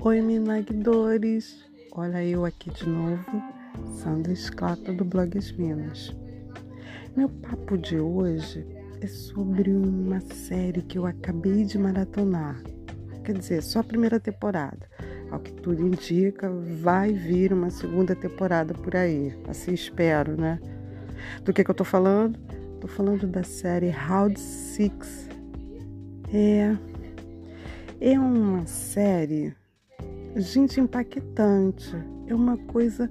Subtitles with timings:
[0.00, 1.68] Oi, Minagdores!
[1.90, 3.42] Olha eu aqui de novo,
[4.00, 6.14] Sandra Esclata do Blog As Minas.
[7.16, 8.64] Meu papo de hoje
[9.00, 12.62] é sobre uma série que eu acabei de maratonar.
[13.24, 14.88] Quer dizer, só a primeira temporada.
[15.32, 16.48] Ao que tudo indica,
[16.80, 19.36] vai vir uma segunda temporada por aí.
[19.48, 20.60] Assim espero, né?
[21.42, 22.38] Do que, que eu tô falando?
[22.80, 25.28] Tô falando da série Round Six.
[26.32, 26.76] É.
[28.00, 29.56] É uma série
[30.38, 31.96] gente impactante.
[32.26, 33.10] É uma coisa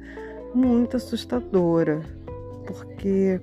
[0.54, 2.02] muito assustadora,
[2.66, 3.40] porque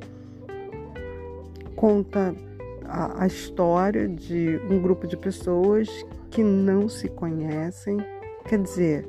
[1.77, 2.35] conta
[2.85, 5.89] a, a, história de um grupo de pessoas
[6.31, 7.99] que não se conhecem.
[8.47, 9.09] Quer dizer,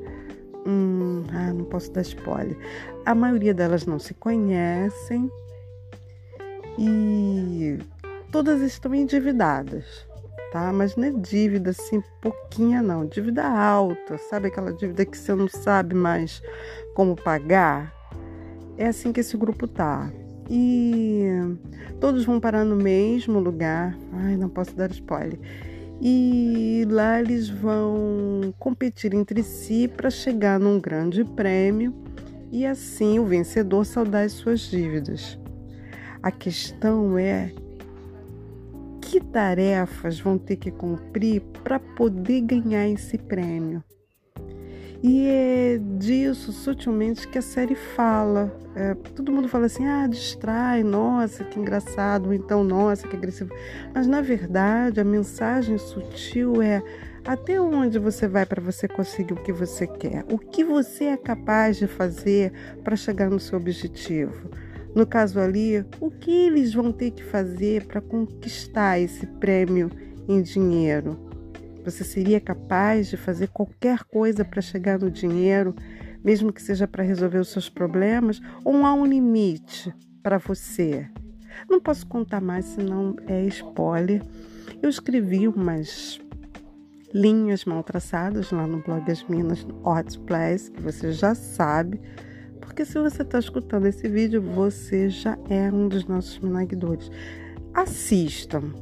[0.65, 2.57] hum, ah, não posso dar spoiler.
[3.05, 5.29] A maioria delas não se conhecem
[6.77, 7.77] e
[8.31, 10.05] todas estão endividadas
[10.55, 10.71] tá?
[10.71, 15.49] Mas não é dívida assim, pouquinha não, dívida alta, sabe aquela dívida que você não
[15.49, 16.41] sabe mais
[16.93, 17.93] como pagar?
[18.77, 20.09] É assim que esse grupo tá.
[20.49, 21.27] E
[21.99, 23.97] todos vão parar no mesmo lugar.
[24.13, 25.37] Ai, não posso dar spoiler.
[26.01, 31.93] E lá eles vão competir entre si para chegar num grande prêmio
[32.49, 35.37] e assim o vencedor saldar as suas dívidas.
[36.23, 37.51] A questão é
[39.15, 43.81] que tarefas vão ter que cumprir para poder ganhar esse prêmio.
[45.01, 48.53] E é disso sutilmente que a série fala.
[48.75, 53.53] É, todo mundo fala assim: ah, distrai, nossa, que engraçado, então, nossa, que agressivo.
[53.93, 56.83] Mas na verdade, a mensagem sutil é
[57.25, 60.25] até onde você vai para você conseguir o que você quer?
[60.29, 62.51] O que você é capaz de fazer
[62.83, 64.49] para chegar no seu objetivo?
[64.95, 69.91] No caso ali, o que eles vão ter que fazer para conquistar esse prêmio
[70.25, 71.19] em dinheiro?
[71.83, 75.75] Você seria capaz de fazer qualquer coisa para chegar no dinheiro,
[76.23, 78.41] mesmo que seja para resolver os seus problemas?
[78.63, 81.05] Ou há um limite para você?
[81.69, 84.23] Não posso contar mais, senão é spoiler.
[84.81, 86.21] Eu escrevi umas
[87.13, 91.99] linhas mal traçadas lá no blog As Minas Hot Place, que você já sabe
[92.59, 97.09] porque se você está escutando esse vídeo, você já é um dos nossos milagres.
[97.73, 98.73] Assistam.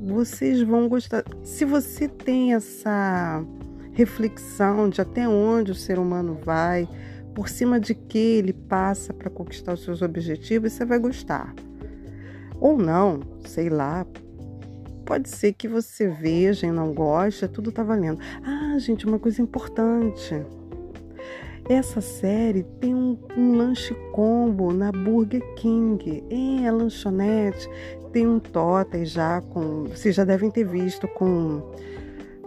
[0.00, 1.24] Vocês vão gostar.
[1.42, 3.44] Se você tem essa
[3.92, 6.88] reflexão de até onde o ser humano vai,
[7.34, 11.54] por cima de que ele passa para conquistar os seus objetivos, você vai gostar.
[12.58, 14.06] Ou não, sei lá.
[15.04, 18.20] Pode ser que você veja e não goste, tudo tá valendo.
[18.44, 20.34] Ah, gente, uma coisa importante.
[21.70, 26.24] Essa série tem um, um lanche combo na Burger King.
[26.28, 27.70] É, a lanchonete
[28.12, 29.84] tem um totem já com.
[29.84, 31.62] Vocês já devem ter visto com,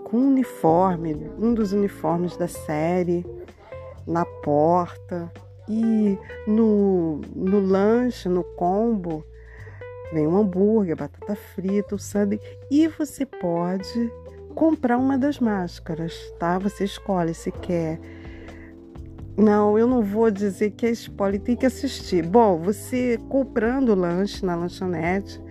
[0.04, 3.26] com um uniforme, um dos uniformes da série
[4.06, 5.32] na porta.
[5.70, 9.26] E no, no lanche, no combo,
[10.12, 12.42] vem um hambúrguer, batata frita, o sundae.
[12.70, 14.12] E você pode
[14.54, 16.60] comprar uma das máscaras, tá?
[16.60, 18.02] Você escolhe se quer
[19.38, 22.26] não, eu não vou dizer que é spoiler, tem que assistir.
[22.26, 25.42] Bom, você comprando lanche na lanchonete,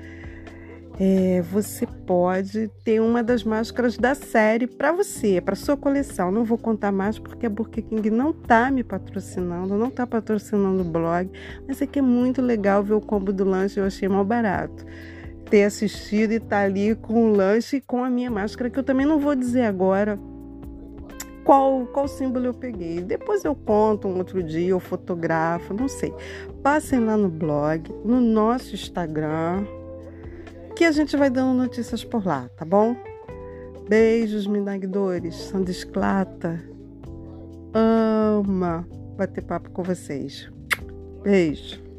[1.00, 6.30] é, você pode ter uma das máscaras da série para você, para sua coleção.
[6.30, 10.82] Não vou contar mais porque a Burger King não está me patrocinando, não está patrocinando
[10.82, 11.28] o blog,
[11.66, 14.86] mas é que é muito legal ver o combo do lanche, eu achei mal barato.
[15.50, 18.78] Ter assistido e estar tá ali com o lanche e com a minha máscara, que
[18.78, 20.18] eu também não vou dizer agora
[21.44, 23.00] qual, qual símbolo eu peguei.
[23.00, 26.12] Depois eu conto um outro dia, eu fotografo, não sei.
[26.62, 29.64] Passem lá no blog, no nosso Instagram,
[30.74, 32.96] que a gente vai dando notícias por lá, tá bom?
[33.88, 35.34] Beijos, minagdores.
[35.34, 36.62] Sandesclata.
[37.74, 40.50] Ama bater papo com vocês.
[41.22, 41.91] Beijo.